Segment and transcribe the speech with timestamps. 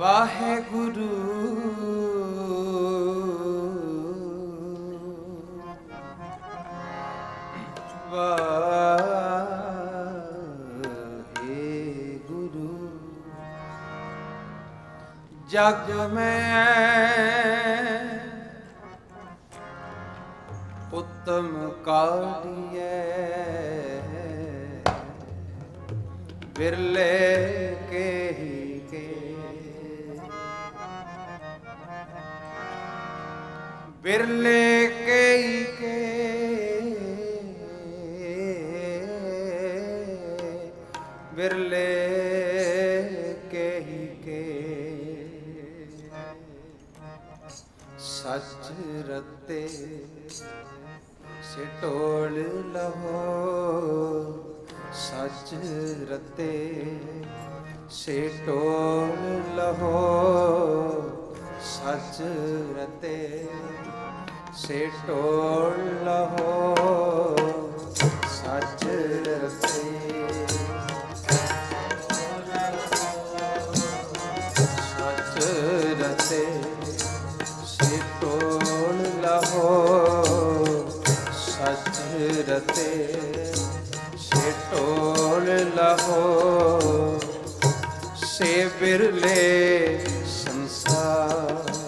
[0.00, 1.19] ਵਾਹਿਗੁਰੂ
[88.80, 91.79] ਬਿਰਲੇ ਸੰਸਾਰ।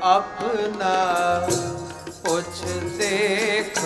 [0.00, 0.94] ਆਪਣਾ
[2.24, 2.60] ਪੁੱਛ
[2.98, 3.78] ਦੇਖ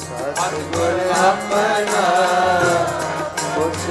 [0.00, 2.04] ਸਤਿਗੁਰ ਆਪਣਾ
[3.54, 3.86] ਪੁੱਛ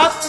[0.00, 0.27] ਸਤਿਗੁਰ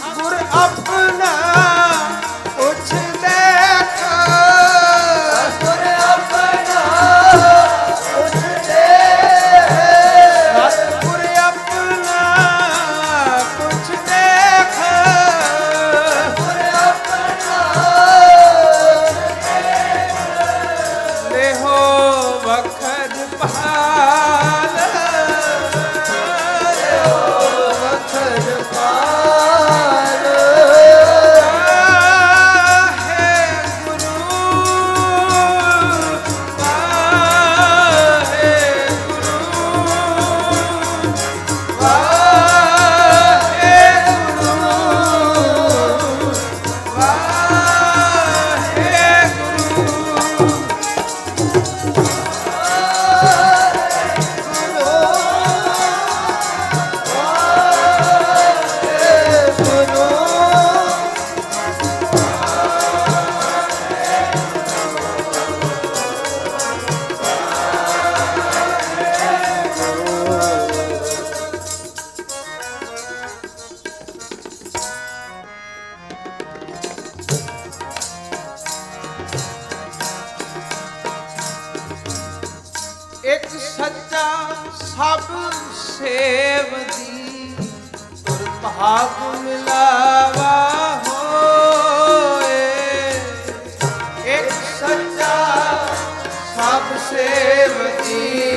[97.10, 98.49] ਸਭ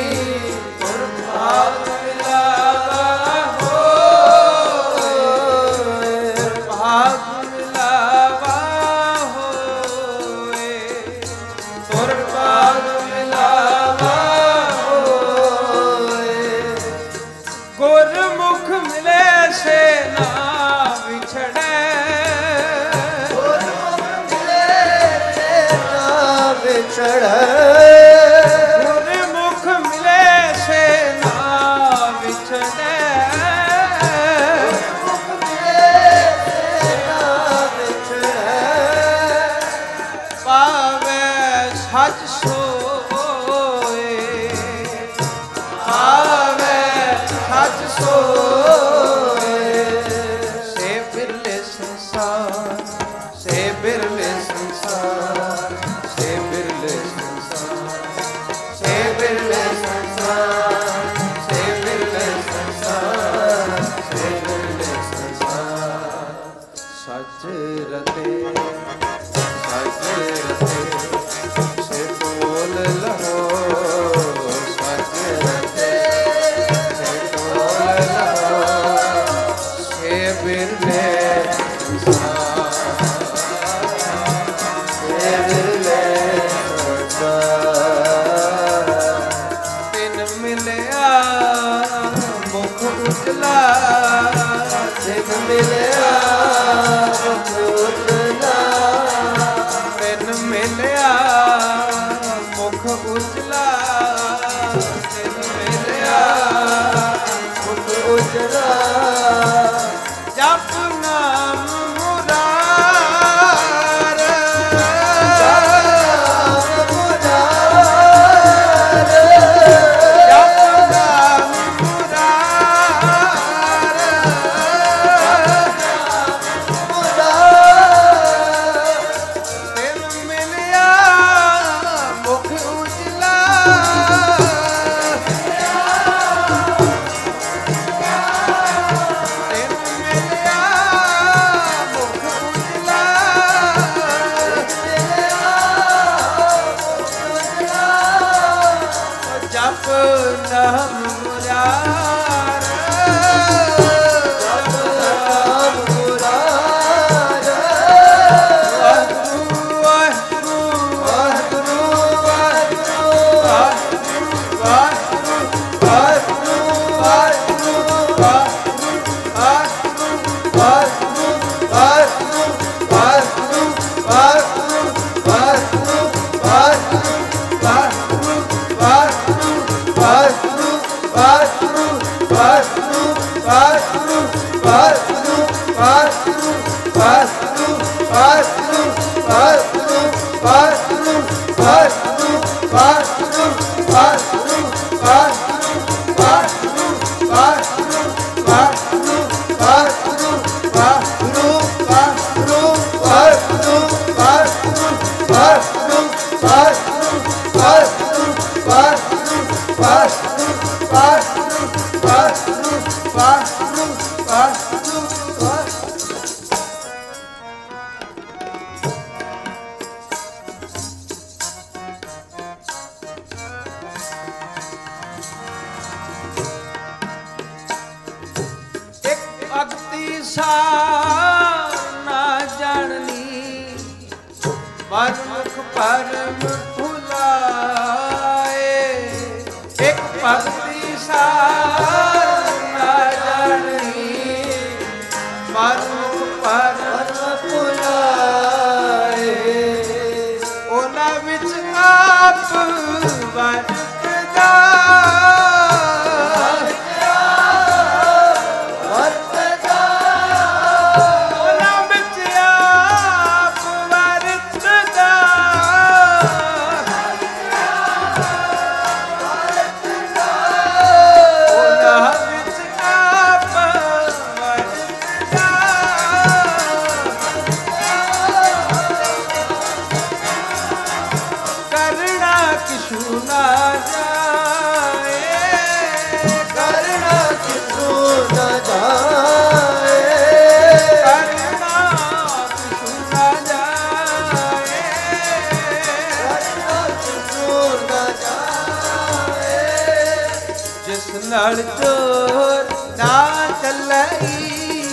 [301.43, 303.15] ਨਾਲ ਚੋਰ ਨਾ
[303.61, 304.83] ਚੱਲਈ।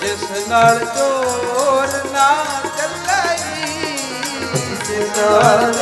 [0.00, 2.28] ਜਿਸ ਨਾਲ ਚੋਰ ਨਾ
[2.78, 3.96] ਚੱਲਈ।
[4.88, 5.72] ਜਿਸ ਨਾਲ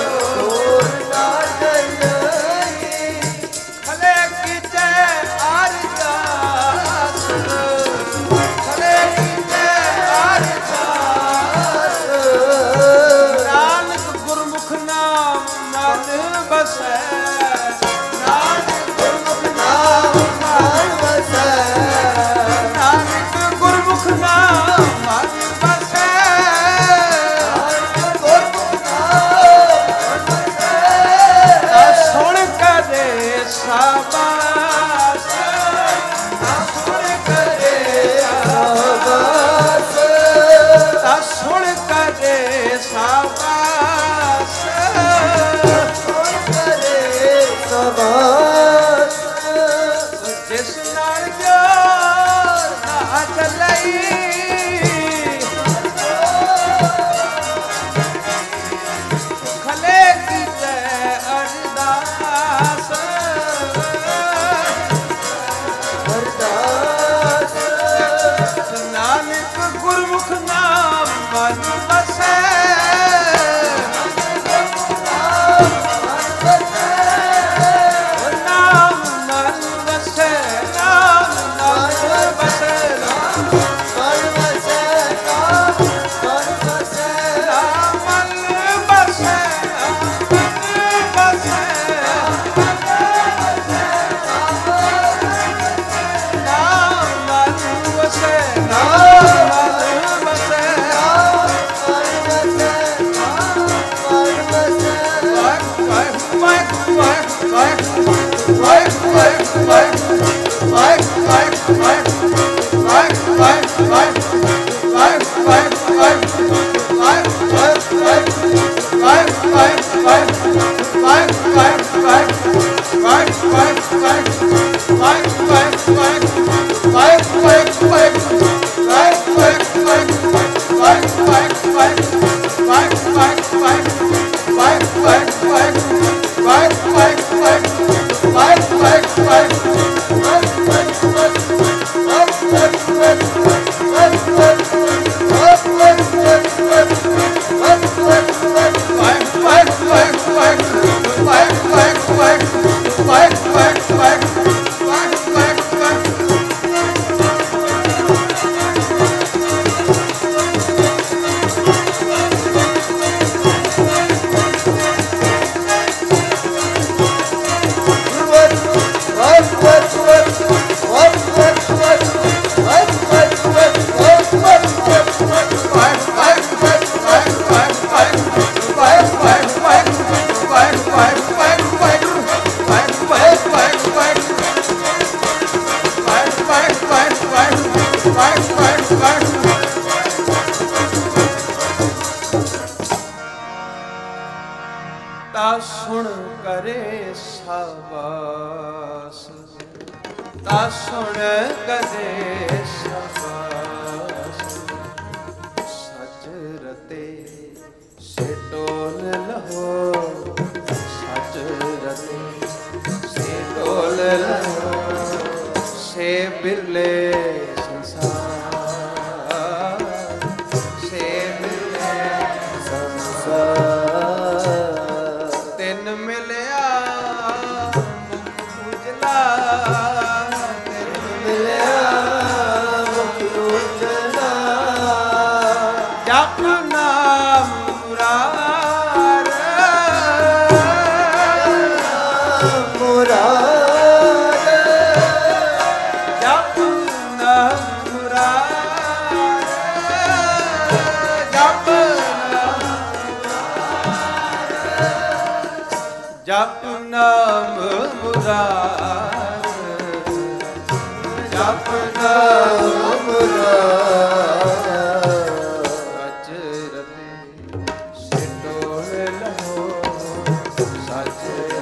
[271.12, 271.59] Thank you.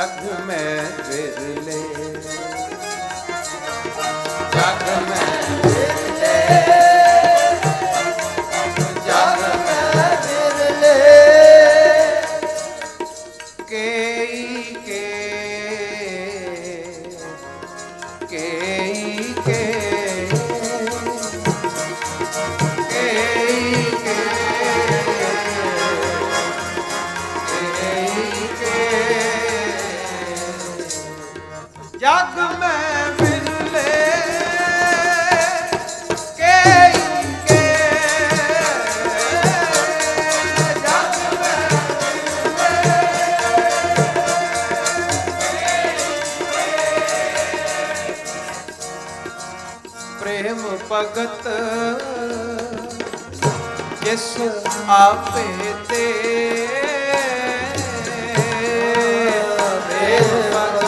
[0.00, 1.78] ਜਗ ਮੈਂ ਵਿਰਲੇ
[4.52, 5.26] ਜਗ ਮੈਂ
[5.64, 6.79] ਵਿਰਲੇ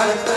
[0.02, 0.31] Vai, vai.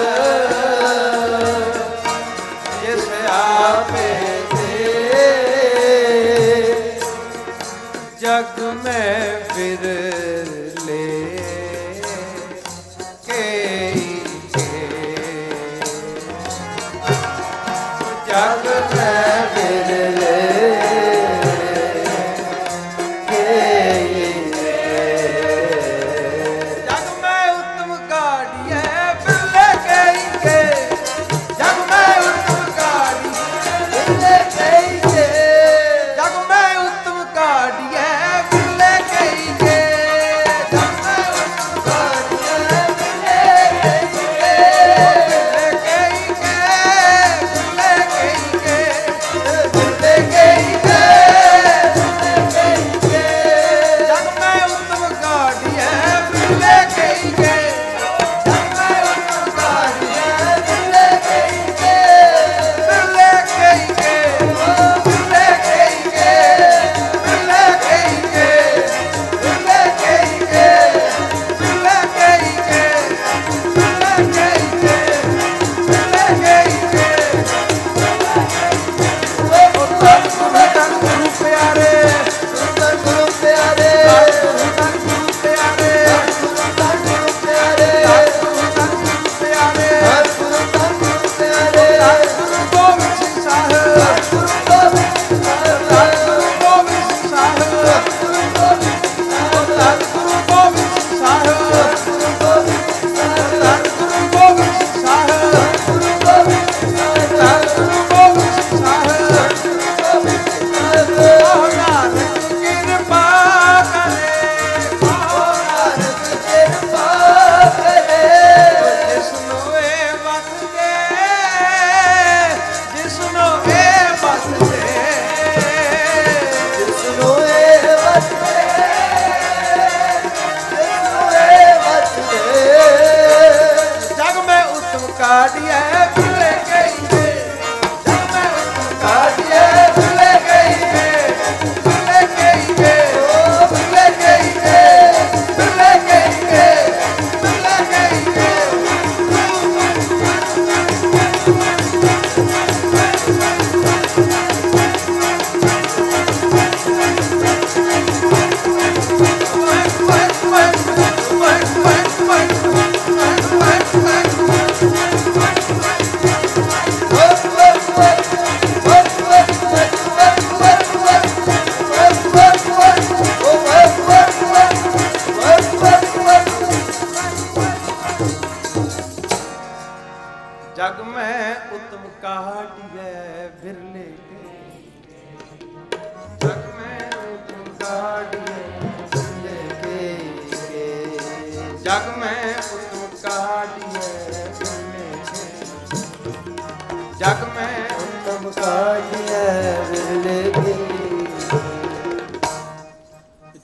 [198.45, 200.73] ਮੁਸਾਜਿਐ ਵਿਰਲੇ ਦੀ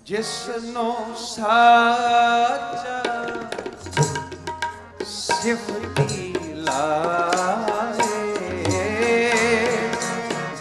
[0.06, 0.32] ਜਿਸ
[0.66, 3.02] ਨੂੰ ਸਾਚਾ
[5.08, 7.92] ਸਿਫਤੀ ਲਾਏ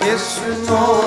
[0.02, 0.28] ਜਿਸ
[0.61, 1.00] ਨੂੰ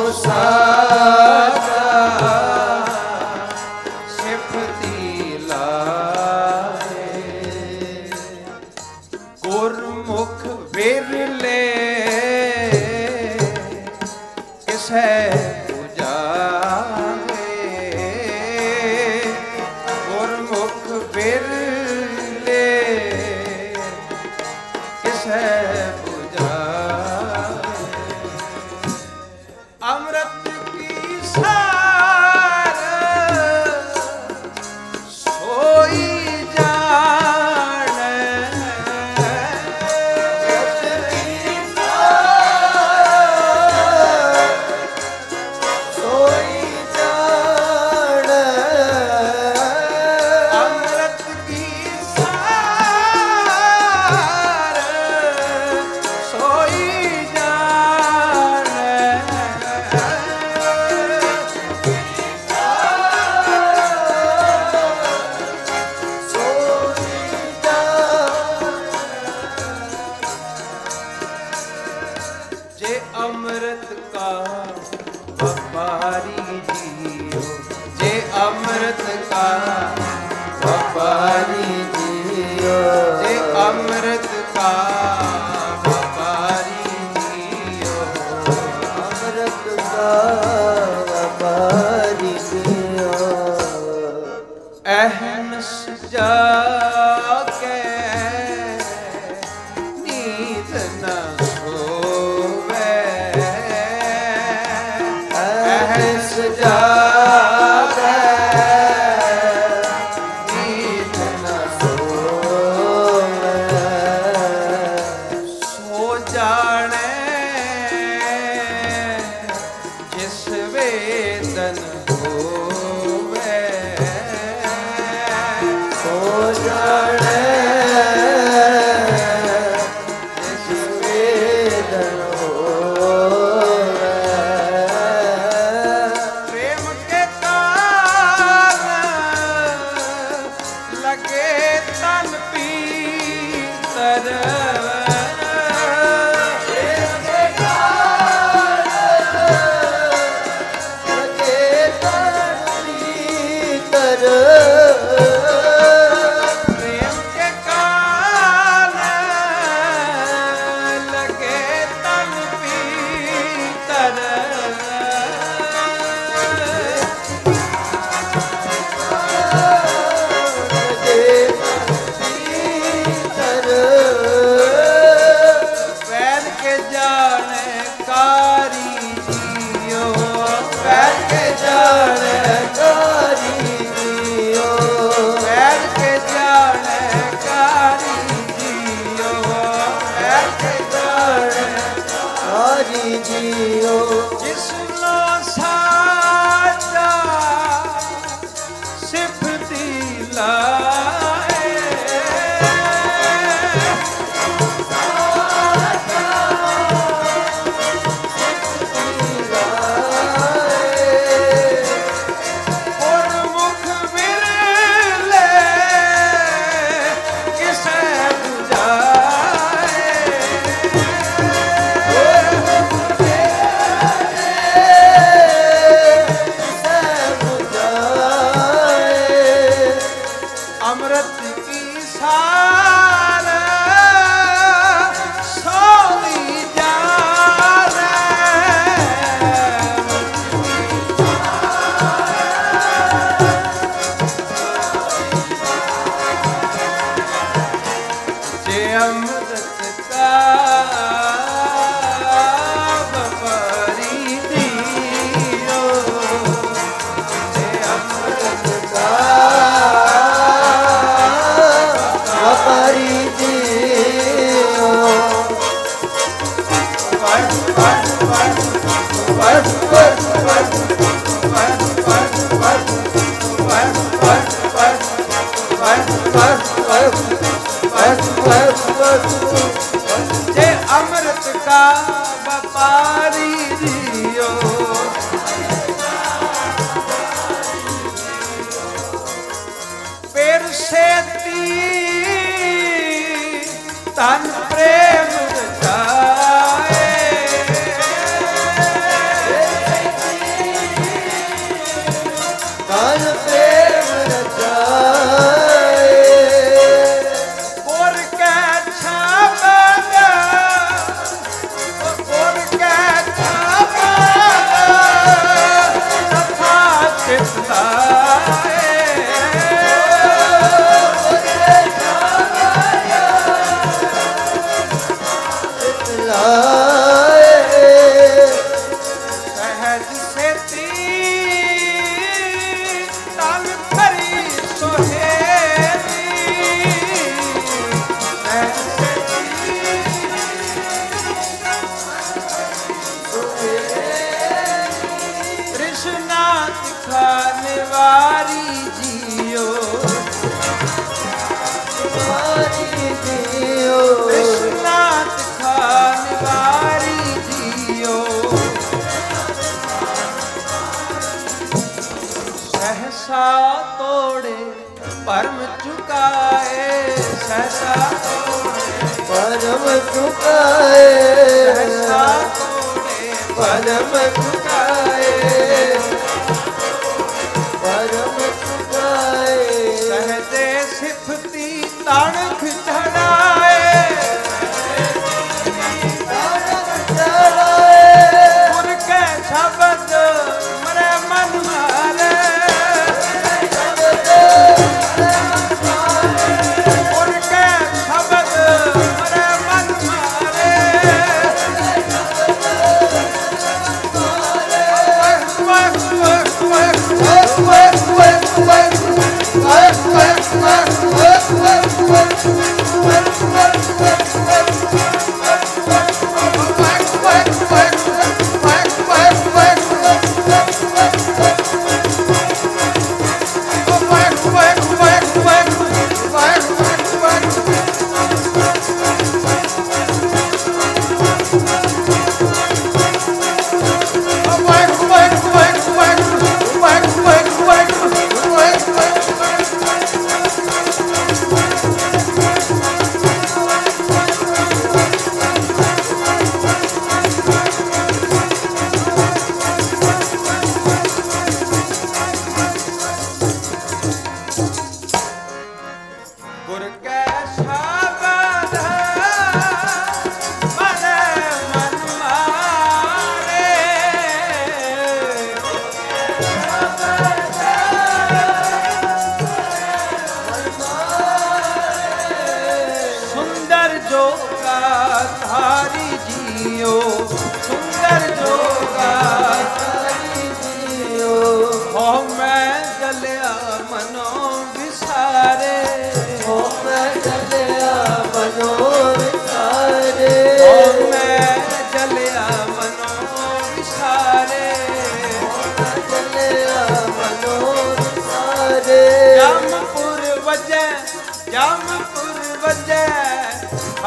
[78.74, 80.13] ਅੰਮ੍ਰਿਤ ਕਾ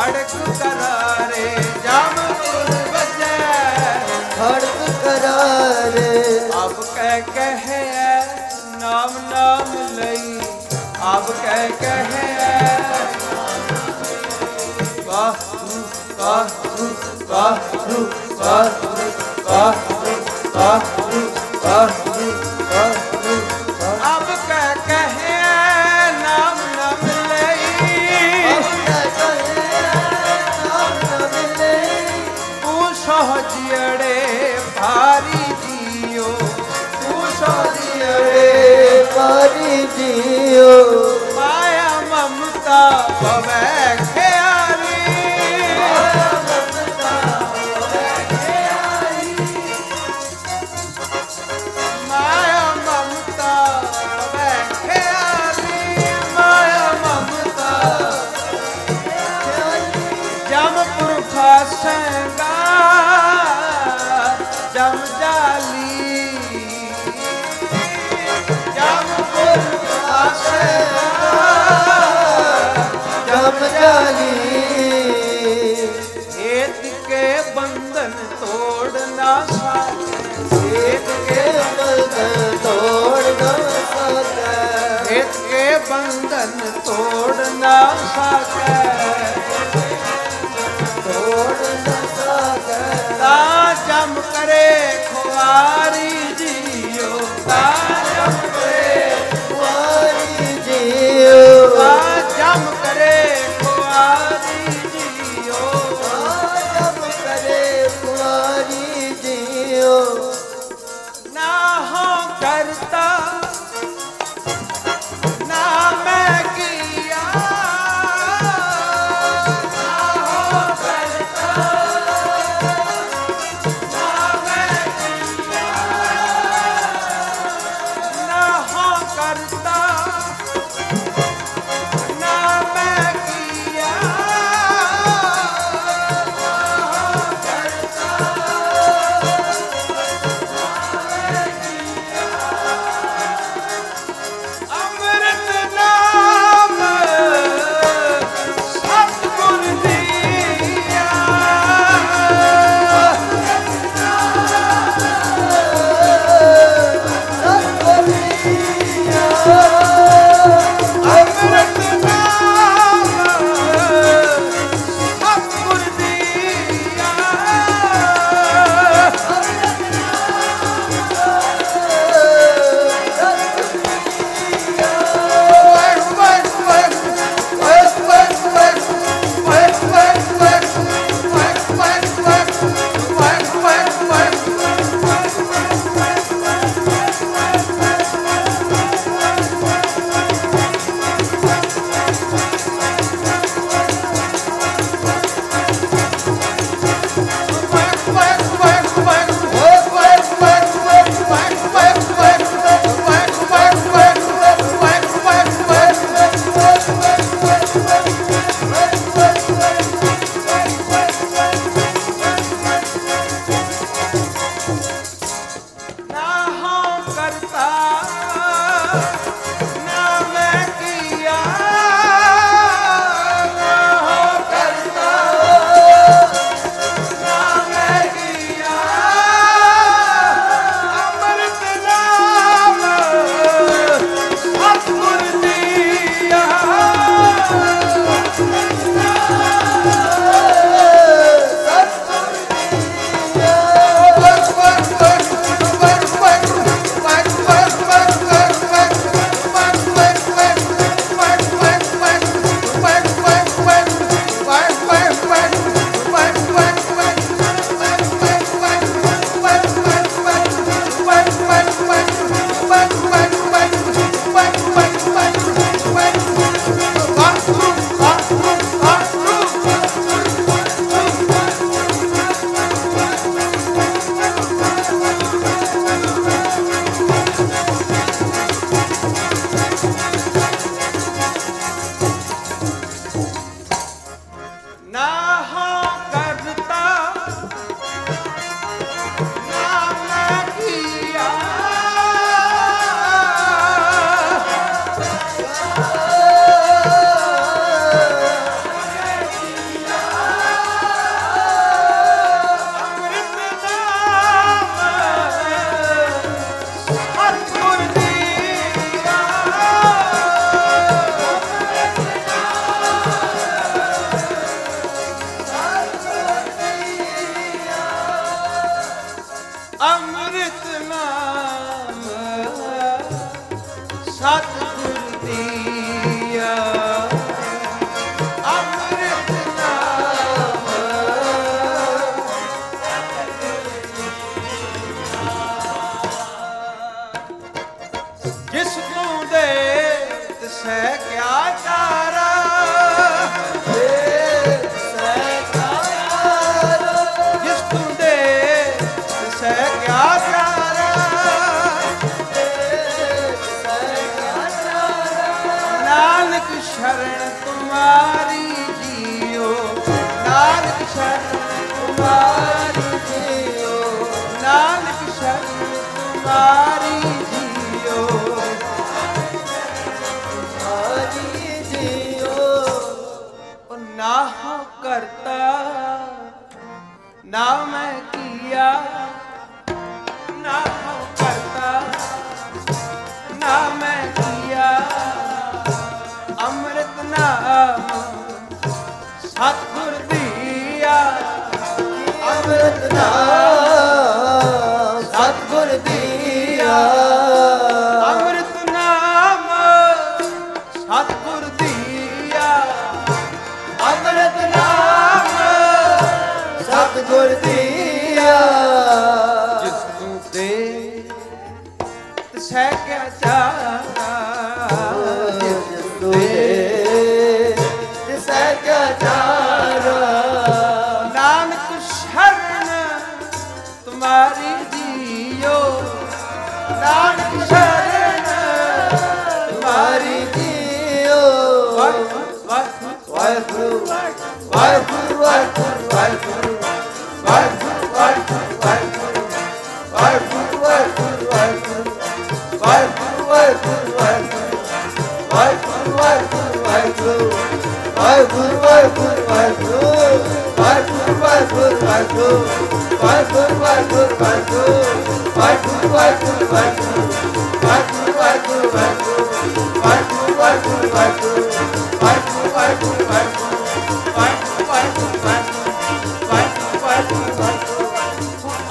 [0.06, 1.50] ਖੜਕ ਕਰਾਰੇ
[1.84, 4.00] ਜਮ ਤੁਰ ਵਜੈ।
[4.36, 8.26] ਖੜਕ ਕਰਾਰੇ। ਆਪ ਕਹਿ ਕਹਿਐ
[8.80, 10.40] ਨਾਮ ਨਾਮ ਲਈ।
[11.00, 12.78] ਆਪ ਕਹਿ ਕਹਿਐ
[15.04, 15.34] ਵਾਹ
[16.16, 16.65] ਵਾਹ।
[64.76, 65.85] जम जाली
[94.36, 96.25] ਕਰੇ ਖੁਆਰੀ।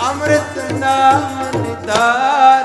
[0.08, 1.22] ਅਮਰਤ ਨਾਮ
[1.56, 2.65] ਨਿਤਾਰ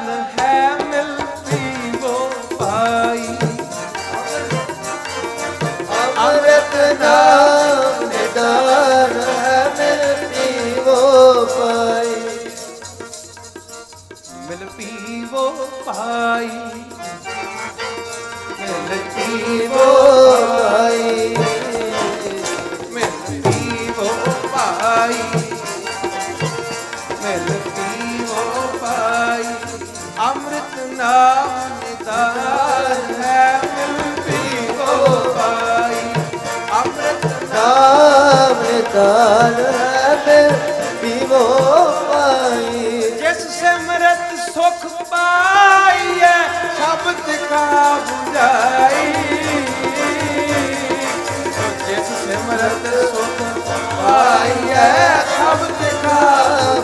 [38.95, 39.55] ਕਾਲ
[40.27, 40.51] ਮੈਂ
[41.01, 41.39] ਪੀਵੋ
[42.09, 46.33] ਪਾਈ। ਜਿਸ ਸਿਮਰਤ ਸੁਖ ਪਾਈਐ
[46.79, 47.65] ਸਭ ਤਿਕਾ
[48.07, 49.13] ਬੁਝਾਈ।
[51.87, 53.39] ਜਿਸ ਸਿਮਰਤ ਸੁਖ
[53.97, 54.89] ਪਾਈਐ
[55.37, 56.21] ਸਭ ਤਿਕਾ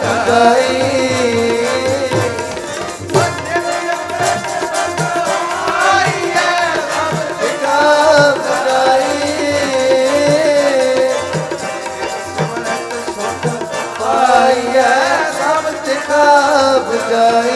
[0.05, 1.86] ਬੁਝਾਈ।
[17.09, 17.56] sky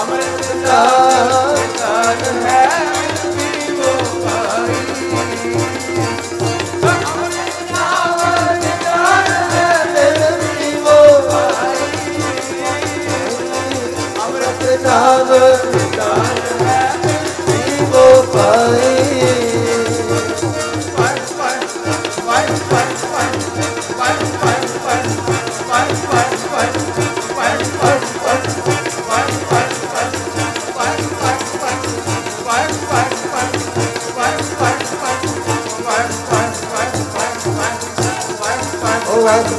[0.00, 1.07] ਅੰਮ੍ਰਿਤ
[39.30, 39.58] ਓ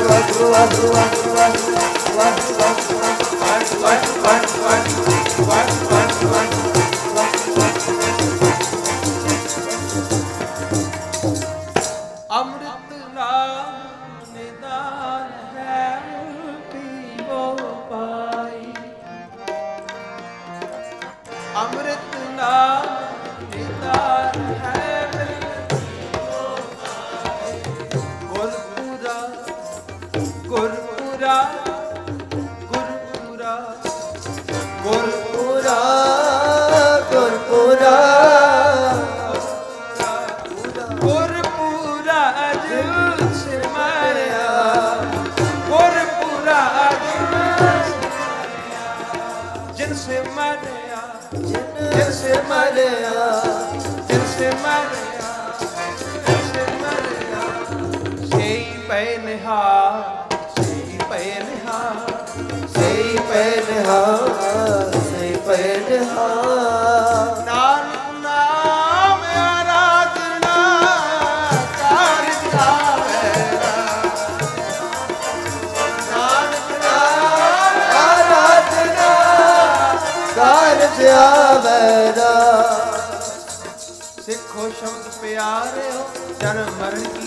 [58.89, 65.57] ਪੈ ਨਿਹਾਰ ਸਈ ਪੈ ਨਿਹਾਰ ਸਈ ਪੈ ਨਿਹਾਰ ਸਈ ਪੈ
[65.89, 70.55] ਨਿਹਾਰ ਨਾਨਕ ਨਾਮ ਆਰਾਧਨਾ
[71.75, 73.75] ਕਰ ਜਾਵੇਗਾ
[76.09, 79.13] ਨਾਨਕ ਨਾਮ ਆਰਾਧਨਾ
[80.35, 82.33] ਕਾਰਜ ਆਵੇਦਾ
[84.25, 86.07] ਸਿੱਖੋ ਸ਼ਬਦ ਪਿਆਰਿਓ
[86.41, 87.18] ਜਨਮ ਮਰਨ ਕੀਤੇ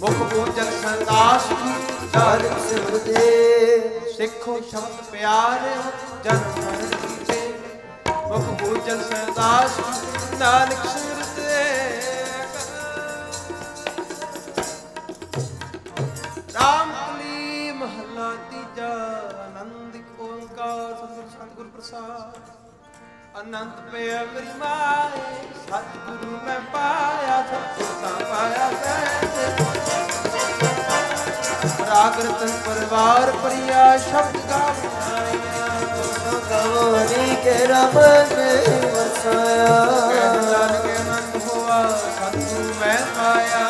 [0.00, 1.70] ਮੁਖ ਪੂਜਕ ਸੰਦਾਸ ਕੀ
[2.14, 5.82] ਨਾਨਕ ਸਿਮਰਦੇ ਸਿੱਖੋ ਸ਼ਬਦ ਪਿਆਰਿਓ
[6.24, 7.38] ਜਨਮ ਮਰਨ ਕੀਤੇ।
[8.28, 11.54] ਮੁਖ ਪੂਜਕ ਸੰਦਾਸ ਕੀ ਨਾਨਕ ਸਿਮਰਤੇ।
[16.54, 18.92] ਰਾਮ ਕਲੀ ਮਹਲਾ ਤੀਜਾ
[19.46, 22.38] ਆਨੰਦ ਓੰਕਾਰ, ਸਤਿਗੁਰ ਸਤਿਗੁਰ ਪ੍ਰਸਾਦ।
[23.40, 25.20] ਅਨੰਤ ਪਿਆ ਮੇਰੀ ਮਾਏ,
[25.64, 29.85] ਸਤਿਗੁਰੂ ਮੈਂ ਪਾਇਆ, ਸਤਿਗੁਰ ਤਾਂ ਪਾਇਆ, ਸਹਿਜ।
[31.96, 35.68] ਰਾਗ ਰਤਨ ਪਰਿਵਾਰ ਪਰਿਆ ਸ਼ਬਦ ਗਾਵਨਾਇਆ
[36.50, 38.32] ਗਵਰੀ ਕੇ ਰਮਨ
[38.94, 39.78] ਵਸਾਇਆ
[40.10, 41.78] ਕਹਿ ਨਾਨਕ ਆਨੰਦ ਹੋਆ
[42.16, 43.64] ਸਤਿਗੁਰੂ ਮੈਂ ਪਾਇਆ।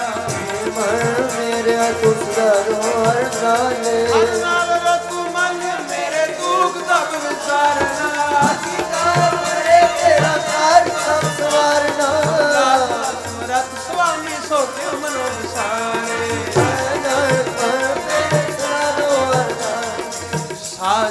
[0.76, 8.08] ਮਨ ਮੇਰੇ ਕੁਸਰ ਹਰ ਨਾਲੇ। ਹਰ ਨਾਲ ਰਤੂ ਮਨ ਮੇਰੇ ਦੁੱਖ ਦਬ ਵਿਚਾਰਨਾ।
[10.02, 12.10] ਤੇਰਾ ਕਾਰ ਸੰਸਵਾਰਨਾ
[13.50, 16.75] ਰਤ ਸੁਆਮੀ ਸੋਤਿ ਮਨੋ ਵਿਸਾਰੇ।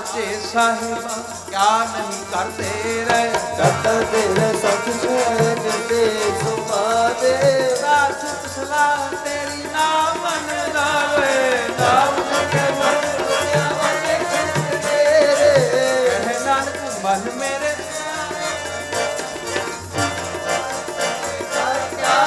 [0.05, 1.15] ਸਾਚੇ ਸਾਹਿਬਾ
[1.49, 3.29] ਕਿਆ ਨਹੀਂ ਕਰਦੇ ਰਹਿ?
[3.57, 7.33] ਕਰਤਾ ਤੇਰੇ ਸਤ ਛੇ ਨਿਰਦੇ ਸੁਪਾਦੇ
[7.75, 13.01] ਸਾਚਤ ਸਲਾਹ ਤੇਰੀ ਨਾਮ ਮਨ ਲਾਵੇ ਨਾਮ ਕੇ ਮਨ
[14.83, 15.49] ਤੇਰੇ
[16.19, 18.43] ਕਹਿ ਨਾਨਕ ਮਨ ਮੇਰੇ ਕਰਦੇ।
[21.53, 22.17] ਸਾਚਾ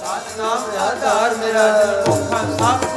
[0.00, 0.38] ਸਾਚ
[0.80, 1.66] ਆਧਾਰ ਮੇਰਾ
[2.08, 2.89] ਮੁਖਾ ਸਭ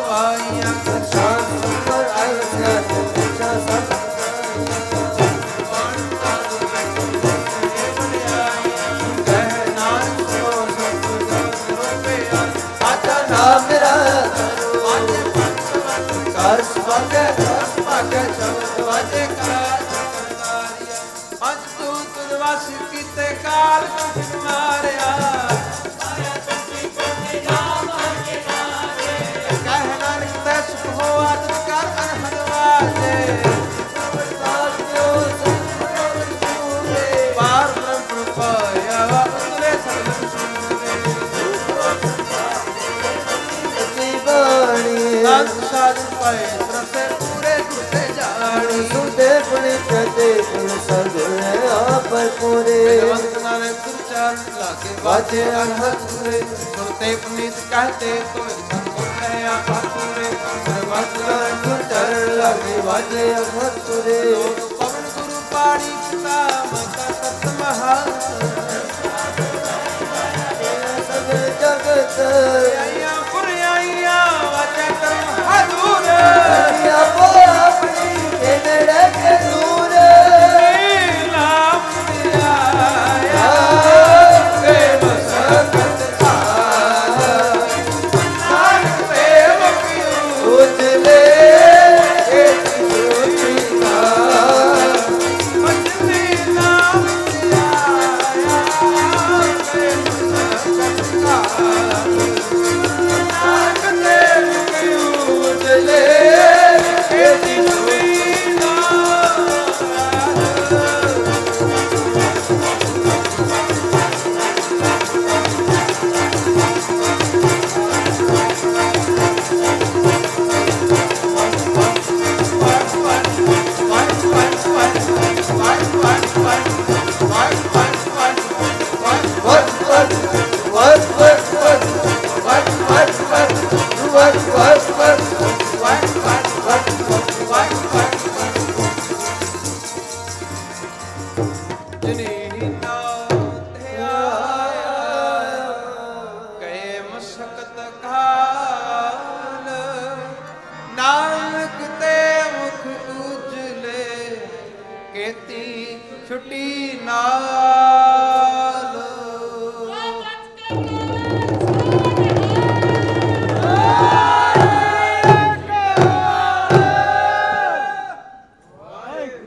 [22.92, 23.88] ਕਿਤੇ ਕਾਲ
[52.84, 60.32] ਬਲਵੰਤ ਨਾਲੇ ਤੁਰਚਾਰ ਲਾਗੇ ਵਾਜੇ ਅਰਹਤ ਰੇ ਸੁਰਤੇ ਪੁਨੀਤ ਕਹਤੇ ਕੋਈ ਸੰਤੋਖਿਆ ਪਾਤੁਰੇ
[60.66, 64.20] ਬਲਵੰਤ ਨਾਲੇ ਤੁਰਚਾਰ ਲਾਗੇ ਵਾਜੇ ਅਰਹਤ ਰੇ
[64.72, 68.12] ਪਵਨ ਗੁਰੂ ਪਾਣੀ ਪਿਤਾ ਮਤਾ ਤਤ ਮਹਾਨ
[71.62, 72.20] ਜਗਤ